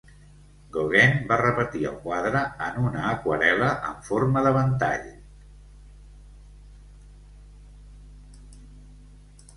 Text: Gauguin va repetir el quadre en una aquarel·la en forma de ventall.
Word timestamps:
Gauguin 0.77 1.11
va 1.31 1.35
repetir 1.41 1.81
el 1.89 1.99
quadre 2.05 2.41
en 2.69 2.79
una 2.85 3.03
aquarel·la 3.11 3.69
en 3.91 4.01
forma 4.09 4.45
de 4.49 4.55
ventall. 4.57 5.05